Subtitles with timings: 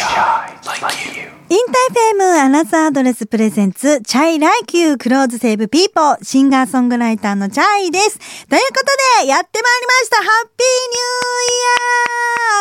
[0.00, 8.18] InterFM Another Address presents chay Like You clothes save people シンガーソングライターのチャイです。
[8.18, 8.78] というこ
[9.18, 11.80] とでやってまいりましたハッピーニューイヤ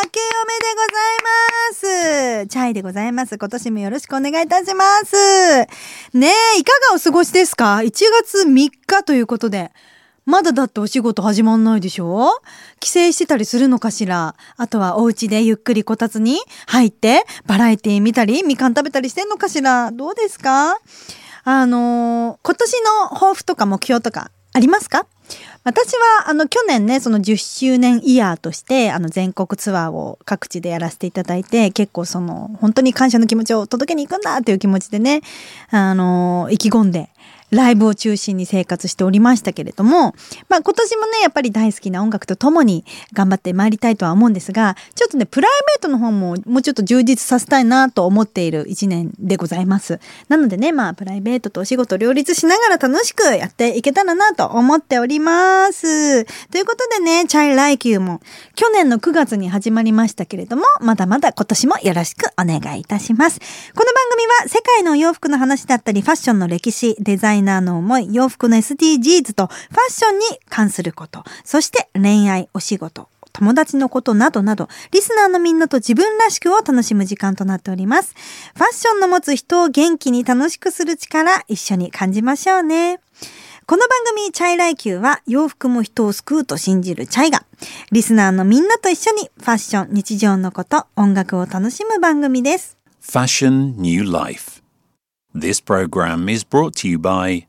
[0.02, 3.38] ー明けおめでございますチャイでございます。
[3.38, 5.15] 今年もよろしくお願いいたします。
[5.15, 6.28] ね
[6.58, 9.71] え、いかがお過ごしですか ?1 月3日ということで。
[10.30, 12.29] まだだってお仕事始まんないでしょ？
[12.79, 14.36] 帰省してたりするのかしら？
[14.58, 16.38] あとはお家でゆっくりこたつに
[16.68, 19.92] 入ってバラエティ見たりみかん食べたりしてんのかしら？
[19.92, 20.78] どうですか？
[21.46, 22.73] あのー今年
[23.10, 25.08] の抱負とか目標とかありますか？
[25.64, 35.22] 私はあの去年ねその10周年イヤーとしてあの全国ツアーを各地でやらせていただいて結構その本当に感謝の気持ちを届けに行くんだっていう気持ちでね
[35.72, 37.09] あの意気込んで
[37.52, 40.13] ライブを中心に生活しておりましたけれども、
[40.48, 49.99] まあ今年もね、やっぱり大好きな音楽とともに頑張って参りたいとは思うんですが、ちょっとね、プライベートの方ももうちょっと充実させたいなと思っている一年でございます。
[50.27, 56.25] なのでね、まあプライベートとお仕事両立しながら楽しくやっていけたらなと思っております。
[56.25, 58.22] ということでね、チャイライキューも
[58.56, 63.39] 去年の9月に始まりましたけれども、まだまだ今年もよろしくお願いいたします。
[63.73, 69.58] この組は世界の洋服の話だったり、ファッションの歴史、デザイナーの思い、洋服の SDGs とファ
[69.89, 78.14] ッションに関すること、そして恋愛、お仕事、友達のことなどなど、リスナーのみんなと自分らしくを楽しむ時間となっております。
[78.56, 83.00] ファッションの持つ人を元気に楽しくする力、一緒に感じましょうね。
[83.66, 87.45] この番組、チャイライキューは洋服も人を救うと信じるチャイが、
[87.94, 92.78] リスナーのみんなと一緒にファッション、日常のこと、音楽を楽しむ番組です。
[93.10, 94.62] Fashion New Life.
[95.34, 97.48] This program is brought to you by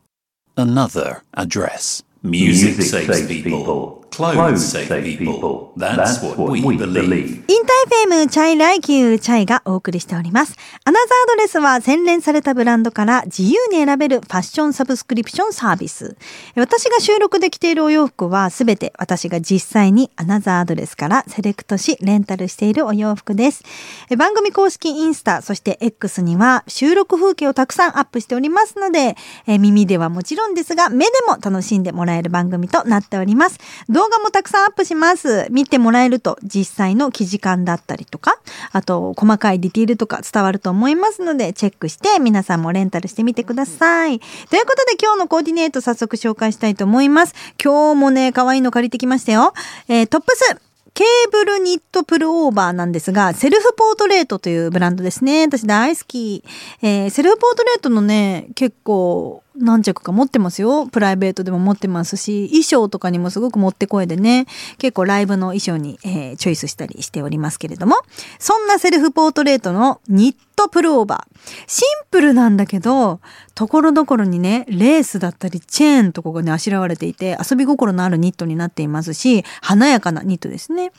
[0.57, 2.03] Another Address.
[2.23, 4.00] Music, saves, people.
[4.11, 5.73] Clothes save people.
[5.77, 7.45] That's, what, we, believe.
[7.49, 10.57] InterFM chay Like You チャイがお送りしております。
[10.85, 16.17] アナザーアドレスは洗練されたブランドから自由に選べるファッションサブスクリプションサービス。
[16.57, 23.63] 私が収録で着ているお洋服はすべて私が実際にアナザーアドレスからセレクトしレンタルしているお洋服です。
[24.11, 29.17] え番組公式インスタ、そして X には収録風景をたくさんアップしておりますので、
[29.47, 33.59] え耳ではもちろんですが目でも楽しんでもらえる番組となっております。
[34.01, 35.47] 動画もたくさんアップします。
[35.51, 38.41] 見てもらえると実際の生地感だったりとか、
[38.73, 44.19] あと細かいディティールとか伝わると思いますのでチェックして皆さんもレンタルしてみてください。
[44.19, 47.35] ということで今日のコーディネート早速紹介したいと思います。
[47.63, 49.53] 今日もね、可愛いの借りてきましたよ。
[49.89, 50.57] えートップス
[50.93, 55.43] ケーブルニットプルオーバーなんですが、セルフポートレートというブランドですね。
[55.43, 56.43] 私大好き。
[56.83, 60.87] えーセルフポートレートのね、結構何着か持ってますよ。
[60.87, 64.47] プライベートでも持ってますし、衣装とかにもすごくもってこいでね、
[64.79, 67.97] 結構ライブの衣装に、えーチョイスしたりしておりますけれども、
[68.39, 71.41] そんなセルフポートレートのニットプルオーバー。
[71.67, 73.21] シンプルなんだけど、
[73.55, 80.93] ところどころにね、レースだったりチェーンとかがね、あしらわれていて、遊び心のあるニットになっていますし、華やかなニットですね。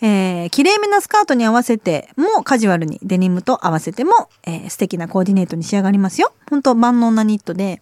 [0.00, 4.12] えー、綺麗めなスカートに合わせても、カジュアルにデニムと合わせても、
[4.44, 6.32] えー素敵なコーディネートに仕上がりますよ。
[6.50, 7.80] 本当万能なニットで、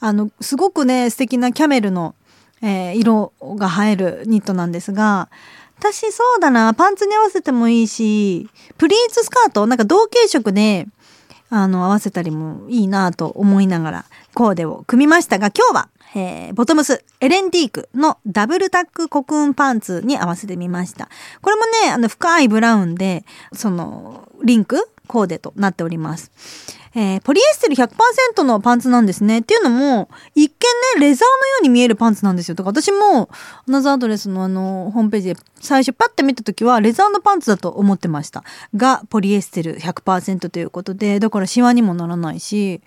[0.00, 2.14] あの、すごくね、素敵なキャメルの、
[2.62, 5.28] えー色が映えるニットなんですが、
[5.78, 8.48] 私そうだな、パンツに合わせてもいいし、
[8.78, 10.86] プリーツスカート、なんか同系色で、
[11.50, 21.08] あの、合わせたりもいいなと思いながらコーデを組みましたが、今日は、えーボトムス、エレンディークのダブルタックコクーンパンツに合わせてみました。
[21.40, 23.24] これもね、あの、深いブラウンで、
[23.54, 26.30] その、リンクコーデとなっております。
[26.94, 29.38] えーポリエステル100%のパンツなんですね。
[29.38, 32.54] っていうのも、一見ね、レザーのように見えるパンツなんですよ。
[32.54, 33.30] だか私も、
[33.66, 38.44] アナザードレスのあの、ホームページで最初パッて見た時は、レザーのパンツだと思ってました。
[38.76, 42.82] が、ポリエステル100%ということで、だからシワにもならないし、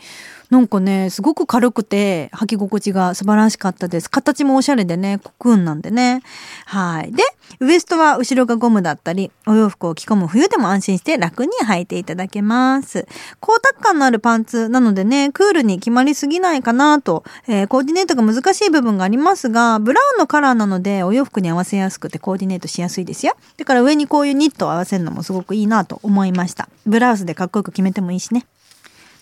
[0.49, 4.09] なんかね、すごく軽くて、履き心地が素晴らしかったです。
[4.09, 6.21] 形もおしゃれでね、コクーンなんでね。
[6.65, 7.11] はい。
[7.11, 7.23] で、
[7.59, 13.07] ウエストは後ろがゴムだったり、お洋服を着込む冬でも安心して楽に履いていただけます。
[13.41, 23.35] 光沢感のあるパンツなのでね、クールに決まりすぎないかなと、えーコーディネートが難しい部分がありますが、ブラウンのカラーなのでお洋服に合わせやすくてコーディネートしやすいですよ。
[23.57, 26.69] だから上にこういうニットを合わせるのもすごくいいなと思いました。
[26.85, 28.45] ブラウスでかっこよく決めてもいいしね。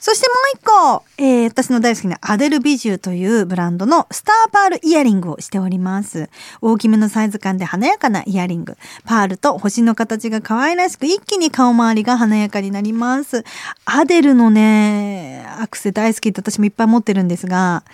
[0.05, 6.29] そしてもう一個、えー私の大好きなアデルビジューというブランドのスターパールイヤリングをしております。
[6.59, 8.75] 大きめのサイズ感で華やかなイヤリング。
[9.05, 13.45] パールと星の形が可愛らしく一気に顔周りが華やかになります。
[13.85, 17.85] アデルのね、アクセ大好きって私もいっぱい持ってるんですが、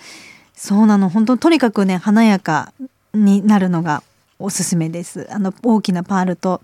[0.56, 1.10] そうなの。
[1.10, 2.72] 本当とにかくね、華やか
[3.14, 4.02] になるのが
[4.40, 5.26] おすすめです。
[5.30, 6.60] あの大きなパールと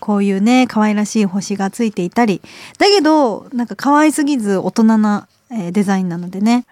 [0.00, 2.40] こういうね可愛らしい星がついていたり
[2.78, 6.66] だけどなんか可愛すぎず大人な、えーデザインなのでね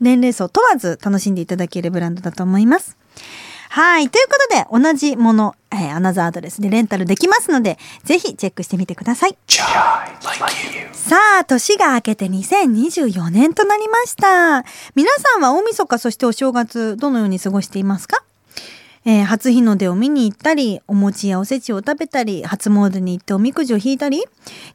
[0.00, 2.96] 年齢層問わず楽しんでいただけるブランドだと思います。
[3.68, 4.10] はい。
[4.10, 9.36] ということで、同じもの、えーアナザーアドレスでレンタルできますので、ぜひチェックしてみてください。
[10.92, 14.64] さあ、年が明けて2024年となりました。
[14.94, 18.22] 皆さんは大晦日、そしてお正月、どのように過ごしていますか？
[19.04, 24.22] えー初日の出を見に行ったり、お餅やおせちを食べたり、初詣に行っておみくじを引いたり、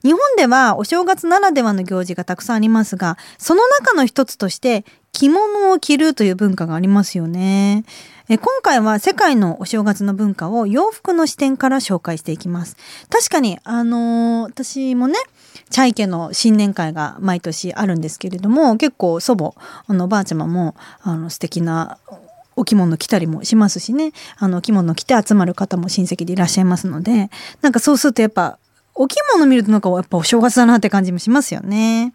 [0.04, 4.84] 日本ではお正月ならではの行事がたくさんありますが、その中の一つとして、
[5.14, 7.86] 着物を着るという文化がありますよね。
[8.30, 12.76] え今回は世界のお正月の文化を洋服の視点から紹介していきます。
[13.10, 15.16] 確かに、あのー私もね、
[15.70, 19.54] チャイ家の新年会が毎年あるんですけれども、結構祖母、
[19.88, 22.00] あの、おばあちゃまも、あの、素敵な
[22.58, 27.30] お着物着たりもしますしね、あの、着物着て集まる方も親戚でいらっしゃいますので、
[27.62, 28.58] なんかそうするとやっぱ、
[28.96, 32.14] お着物見るとなんかやっぱお正月だなって感じもしますよね。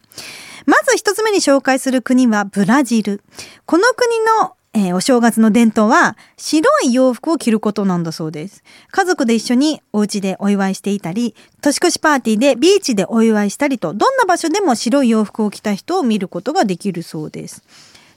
[0.67, 3.23] まず一つ目に紹介する国はブラジル。
[3.67, 8.65] この国の、えーお正月の伝統は白い洋服を着ることなんだそうです。
[8.91, 17.62] 家族で一緒にお家でお祝いしていたり、年越しパーティーでビーチでお祝いしたりと、どんな場所でも白い洋服を着た人を見ることができるそうです。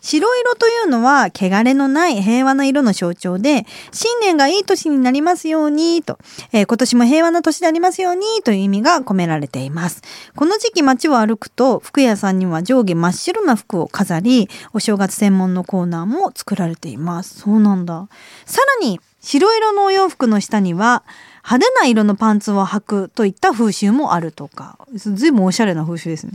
[0.05, 6.19] 白色というのは汚れのない平和な色の象徴で新年がいい年になりますようにと、
[6.51, 10.03] えー今年も平和な年でありますようにという意味が込められています。
[10.35, 17.39] この時期街を歩くと服屋さんには上下真っ白な服を飾りお正月専門のコーナーも作られています。
[17.39, 18.07] そうなんだ。
[18.45, 21.03] さらに白色のお洋服の下には
[21.43, 24.77] 派手な色のパンツを履くといった風習もあるとか。
[24.93, 26.33] ずいぶんおしゃれな風習ですね。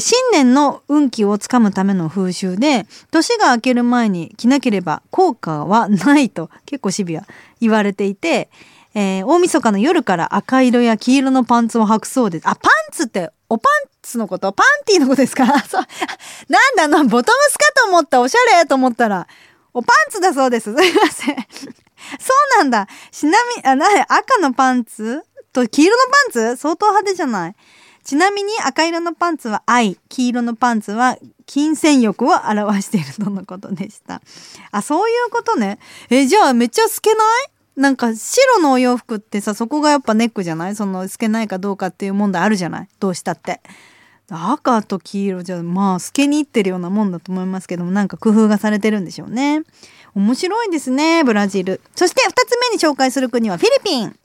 [0.00, 7.26] 新年の運気をつかむための風習で年が明ける前に着なければ効果はないと結構シビア
[7.60, 8.48] 言われていて、
[8.94, 12.48] えー大晦日の夜から赤色や黄色のパンツを履くそうです。
[12.48, 14.52] あパンツっておパンツのこと？
[14.52, 15.46] パンティーのことですか？
[15.68, 15.82] そう。
[16.48, 19.26] なんだのボトムスかと思ったおしゃれと思ったら
[19.74, 20.72] おパンツだそうです。
[20.76, 21.36] すいません。
[21.36, 22.88] そうなんだ。
[23.10, 25.22] ちなみに、あ、な、赤のパンツ
[25.52, 26.56] と黄色のパンツ？
[26.56, 27.56] 相当派手じゃない？
[28.04, 34.20] ちなみに赤色のパンツは愛、黄色のパンツは金銭欲を表しているとのことでした。
[34.70, 35.78] あ、そういうことね。
[36.10, 37.48] え、じゃあめっちゃ透けない？
[37.76, 40.74] なんか白のお洋服ってさ、そこがやっぱネックじゃない？
[40.76, 42.88] その透けないかどうかっていう問題あるじゃない？
[43.00, 43.60] どうしたって。
[44.34, 49.62] 赤と黄色じゃまあ透けにいってるようなもんだと思いますけどもなんか工夫がされてるんでしょうね
[50.14, 54.16] 面白いですねブラジルそして2つ目に紹介する国はフィリピン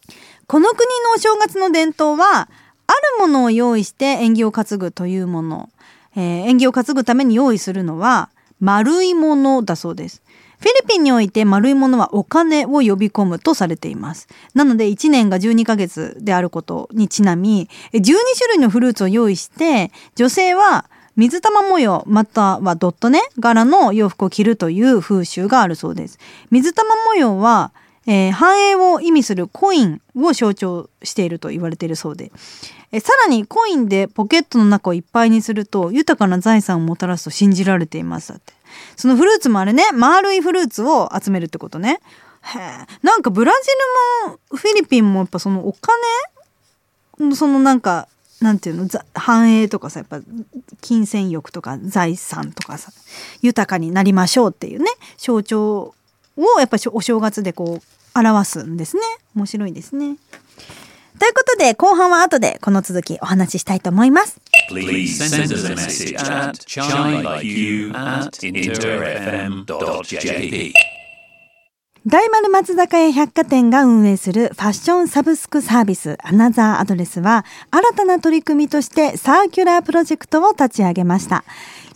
[0.45, 2.47] この国のお正月の伝統は
[2.87, 5.69] あるものを用意して縁起を担ぐというもの、
[6.15, 8.29] えー縁起を担ぐために用意するのは
[8.59, 10.23] 丸いものだそうです
[10.59, 14.27] フィリピンにおいて丸いものはお金を呼び込むとされています。
[14.55, 26.17] なので1年が12ヶ月であることにちなみ、12種類のフルーツを用意して、女性は水玉模様またはドットね柄の洋服を着るという風習があるそうです。
[26.49, 27.71] 水玉模様は、
[28.07, 32.31] えー繁栄を意味するコインを象徴していると言われているそうで。
[32.91, 38.29] えさらにコインでポケットの中をいっぱいにすると豊かな財産をもたらすと信じられています。
[38.29, 38.53] だって。
[38.95, 41.99] そのフルーツもあれね丸いフルーツを集めるってことね。
[42.41, 42.59] へ
[43.03, 48.07] なんかブラジルもフィリピンもやっぱそのお金そのなんか
[48.41, 50.21] なんていうの繁栄とかさやっぱ
[50.81, 52.91] 金銭欲とか財産とかさ
[53.41, 54.85] 豊かになりましょうっていうね
[55.17, 55.95] 象徴
[56.37, 59.01] をやっぱお正月でこう表すんですね
[59.35, 60.17] 面白いですね
[61.19, 64.39] ということで後半は後でこの続きお話ししたいと思います
[72.09, 81.43] 大丸松坂屋百貨店が運営するファッションサブスクサービスアナザーアドレスは新たな取り組みとしてサーキュラープロジェクトを立ち上げました。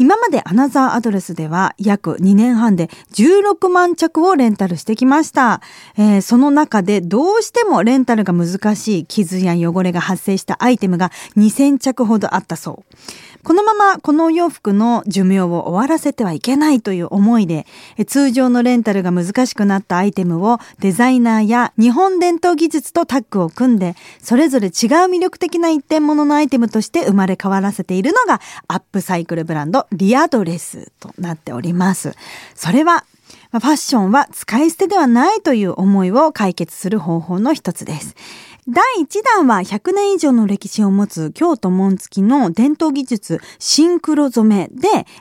[0.01, 5.61] 今までアナザーアドレスでは約2年半で16万着をレンタルしてきました。
[5.95, 12.95] えーその中でどうしてもレンタルが難しい傷や汚れが発生したアイテムが2000着ほどあったそう。
[13.43, 17.65] このままこのお洋服の寿命を終わらせてはいけないという思いで、
[18.07, 24.71] 通常のレンタルが難しくなったアイテムをデザイナーや日本伝統技術とタッグを組んで、それぞれ違う
[25.09, 32.15] 魅力的な一点物のアイテムとして生まれ変わらせているのがアップサイクルブランドリアドレスとなっております。
[32.55, 33.05] それは
[33.51, 38.15] ファッションは使い捨てではないという思いを解決する方法の一つです。
[38.67, 44.69] 第1弾は100年以上の歴史を持つ京都紋付きの伝統技術シンクロ染め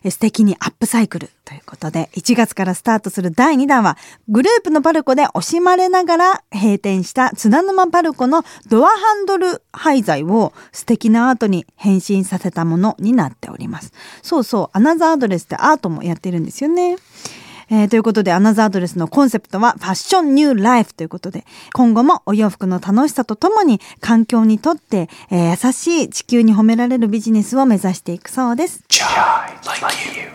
[0.02, 3.96] で素敵にアップサイクルということで1月からスタートする第2弾は
[4.28, 13.92] グループのパルコで惜しまれながら閉店した津田沼パルコのドアハンドル廃材を素敵なアートに変身させたものになっております。
[14.22, 16.98] そうそう、アナザーアドレスってアートもやってるんですよね。
[17.72, 28.82] えー、ということで、アナザーアドレスのコンセプトは Fashion New Life ということで、今後もお洋服の楽しさとともに環境にとって、えー、優しい地球に褒められるビジネスを目指していくそうです。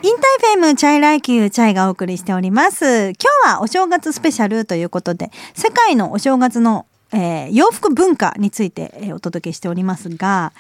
[0.02, 3.10] InterFM chay Like You チャイがお送りしております。
[3.10, 3.14] 今
[3.44, 10.54] 日はお正月スペシャルということで、世界のお正月の、えー、洋服文化について、えー、お届けしておりますが、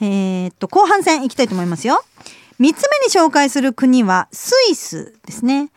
[0.00, 2.04] えー、っと、後半戦いきたいと思いますよ。
[2.58, 5.70] 3つ目に紹介する国はスイスですね。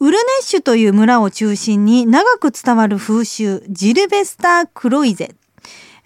[0.00, 5.34] ウルネッシュという村を中心に長く伝わる風習、ジルベスター・クロイゼ、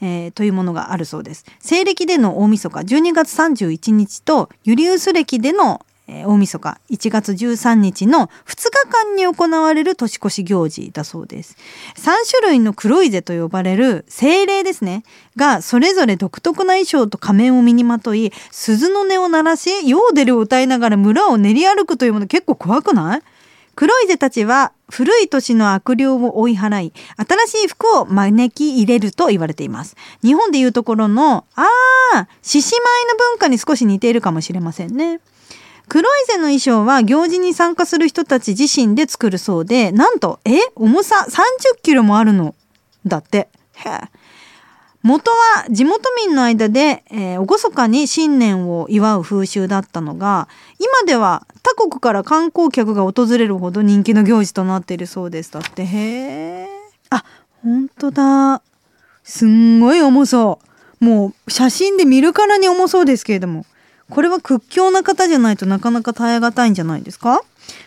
[0.01, 1.45] えー、というものがあるそうです。
[1.61, 11.57] 西暦での大晦日12月31日とユリウス暦での大晦日1月13日の2日間に行われる年越し行事だそうです。
[11.97, 15.05] 3種類のクロイゼと呼ばれる精霊ですね。
[15.37, 23.23] がそれぞれ独特な衣装と仮面を身にまとい鈴の音を鳴らしヨーデルを歌いながら村を練り歩くというもの結構怖くない？
[23.75, 29.97] 黒いゼたちは古い年の悪霊を追い払い、新しい服を招き入れると言われています。
[30.23, 31.67] 日本でいうところの、あ
[32.15, 35.21] あ、獅子舞の文化に少し似ているかもしれませんね。
[35.89, 42.55] 黒いゼの衣装は行事に参加する人たち自身で作るそうで、なんと、え重さ30キロもあるの。
[43.07, 43.49] だって。
[43.75, 44.01] へえ。
[45.03, 55.85] 元は地元民の間で、えー、厳かに新年を祝う風習だったのが今では他国から観光客が訪れるほど人気の行事となっているそうですだって。
[55.85, 55.99] へ
[56.65, 56.69] え
[57.11, 57.25] あ
[57.63, 58.63] 本当だ。
[59.25, 60.61] すんごい重そ
[61.01, 61.05] う。
[61.05, 63.67] もう写真で見るからに重そうですけれども。
[64.11, 67.41] これは屈強な方じゃないとなかなか耐え難いんじゃないですか？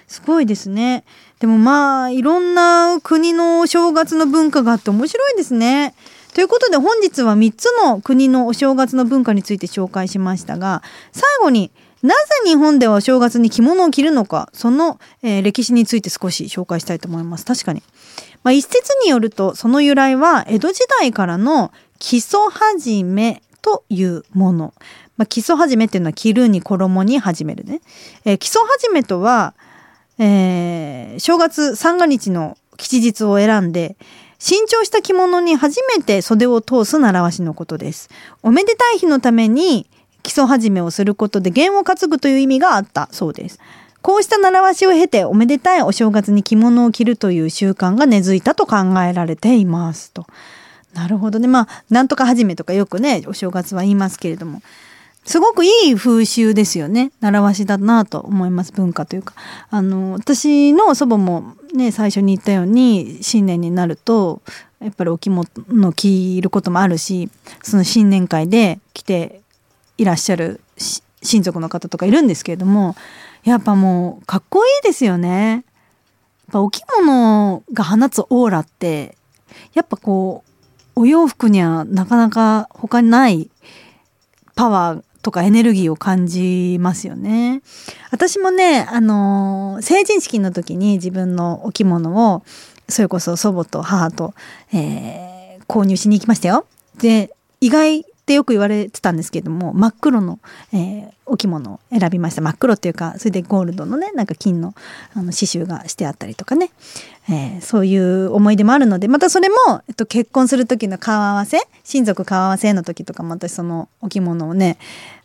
[0.08, 1.04] すごいですね。
[1.40, 5.94] でもまあいろんな国の正月の文化があって面白いですね。
[6.36, 11.72] ということで本日は3つの国のお正月の文化について紹介しましたが最後に
[12.04, 17.46] なぜ日本ではお正月に着物を着るのかその、えー、歴史について少し紹介したいと思います。
[17.46, 17.82] 確かに、
[18.44, 24.74] まあ、一説によるとその由来は江戸時代からの基礎始めというもの、
[25.16, 27.80] まあ、基礎始めっていうのは着るに衣に始めるね、
[28.26, 29.56] えー、基礎始めとは、
[30.20, 33.96] えー、正月三が日の吉日を選んで
[34.40, 38.10] 新調した着物に初めて袖を通す習わしのことです。
[38.44, 39.88] おめでたい日のために
[40.24, 43.60] 基礎始めをすることで弦を担ぐという意味があったそうです。
[44.02, 50.28] こうした習わしを経ておめでたいお正月に着物を着るという習慣が根付いたと考えられていますと。
[50.94, 51.48] なるほどね。
[51.48, 54.62] まあ、なんとか始めとかよくね、お正月は言いますけれども。
[55.26, 57.12] すごくいい風習ですよね。
[57.20, 58.72] 習わしだなと思います。
[58.72, 59.34] 文化というか。
[59.72, 64.42] あの、私の祖母もね、最初に言ったように、新年になると、
[64.80, 65.48] やっぱりお着物
[65.94, 67.30] 着ることもあるし、
[67.64, 69.42] その新年会で来て
[69.98, 70.62] いらっしゃる
[71.22, 72.96] 親族の方とかいるんですけれども、
[73.44, 75.52] やっぱもうかっこいいですよね。
[75.52, 75.64] やっ
[76.52, 79.18] ぱお着物が放つオーラって、
[79.74, 80.44] やっぱこ
[80.96, 83.50] う、お洋服にはなかなか他にない
[84.56, 87.64] パワーとかエネルギーを感じますよね。
[88.12, 92.44] 私もね、あの、成人式の時に自分のお着物を、
[92.88, 94.36] それこそ祖母と母と、
[94.72, 96.68] えー、購入しに行きましたよ。
[97.00, 100.38] で、意外ってよく言われてたんですけども、真っ黒の、
[100.72, 102.42] えー、お着物を選びました。
[102.42, 104.76] 真っ黒っていうか、それでゴールドのね、なんか金の
[105.16, 106.70] あの刺繍がしてあったりとかね。
[107.28, 109.56] えー、そういう思い出もあるので、またそれも、
[109.88, 114.78] えっと、結婚する時の顔合わせ、親族顔合わせの時とかも私そのお着物をね、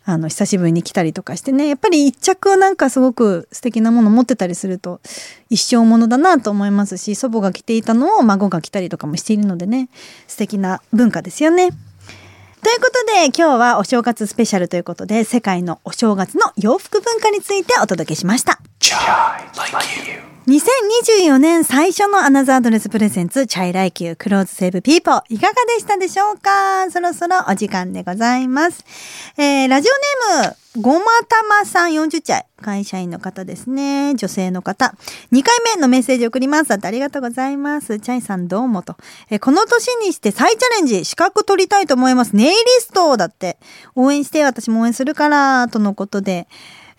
[0.03, 4.99] あの、久しぶりに来たりとかしてね、やっぱり一着なんかすごく素敵なもの持ってたりすると、
[5.49, 9.89] 一生ものだなと思いますし、祖母が着ていたのを孫が着たりとかもしているのでね、
[10.27, 11.69] 素敵な文化ですよね。
[12.63, 18.59] ということで今日はお正月スペシャルということで世界のお正月の洋服文化についてお届けしました。
[20.47, 26.89] 2024年最初の Another Address presents chay Like You clothes save people いかがでしたでしょうか？
[26.89, 28.83] そろそろお時間でございます。
[29.37, 29.87] えー、ラジ
[30.33, 32.47] オネームごまたまさん40歳。
[32.59, 34.15] 会社員の方ですね。
[34.15, 34.95] 女性の方。
[35.31, 36.73] 2回目のメッセージ送ります。
[36.73, 37.99] ありがとうございます。
[37.99, 38.95] チャイさんどうもと。
[39.29, 42.35] え、この年にして再チャレンジ、資格取りたいと思います。
[42.35, 43.57] ネイリストだって。
[43.95, 46.47] 応援して、私も応援するから、とのことで。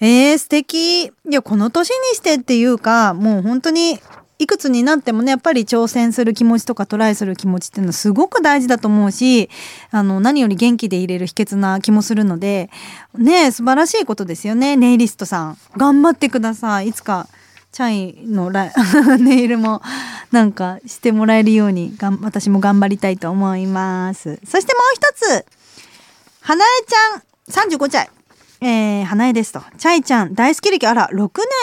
[0.05, 1.05] えー、素敵。
[1.05, 4.01] いや、この年にしてっていうか、もう本当に、
[4.41, 9.49] いくつになってもね、やっぱり挑戦する気持ちとかトライする気持ちっていうのはすごく大事だと思うし、
[9.93, 12.69] あの、何より元気でいれる秘訣な気もするので、
[13.17, 15.59] ね、素晴らしいことですよね、ネイリストさん。
[15.77, 16.89] 頑張ってください。
[16.89, 17.29] いつか、
[17.71, 18.73] チャイのラ
[19.21, 19.83] ネイルも
[20.33, 24.41] なんかしてもらえるようにがん私も頑張りたいと思います。
[24.45, 25.47] そしてもう一つ、
[26.41, 28.11] 花江ちゃん、35歳。
[28.65, 29.61] えー、花江ですと。
[29.77, 31.17] チャイちゃん、大好き歴、あら、6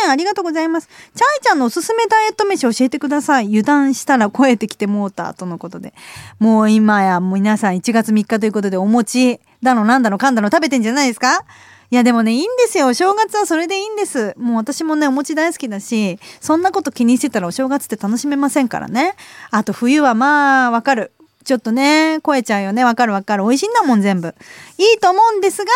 [0.04, 0.88] 年ありがとうございます。
[0.88, 3.46] チャイちゃんのおすすめダイエット飯教えてください。
[3.46, 5.94] 油断したら超えてきてもうた、とのことで。
[6.40, 11.46] もう今や、皆さん1月3日ということで、お餅だのなんだのかんだの食べてんじゃないですか？
[11.92, 12.88] いやでもね、いいんですよ。
[12.88, 14.36] お正月はそれでいいんです。
[14.38, 19.16] もう私もね、お餅大好きだし、そんなこと気にしてたらお正月って楽しめませんからね。
[19.52, 21.14] あと冬はまあ、わかる。
[21.46, 22.84] ちょっとね、超えちゃうよね。
[22.84, 23.44] わかるわかる。
[23.44, 24.36] 美味しいんだもん、全部。
[24.78, 25.72] いいと思うんですが、